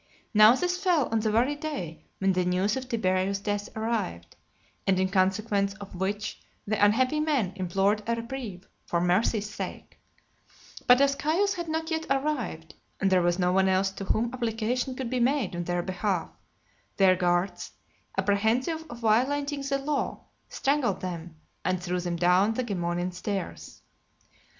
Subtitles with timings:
[0.33, 4.35] Now this fell on the very day when the news of Tiberius's death arrived,
[4.87, 9.99] and in consequence of which the unhappy men implored a reprieve, for mercy's sake;
[10.87, 14.31] but, as Caius had not yet arrived, and there was no one else to whom
[14.33, 16.31] application could be made on their behalf,
[16.97, 17.73] their guards,
[18.17, 23.83] apprehensive of violating the law, strangled them, and threw them down the Gemonian stairs.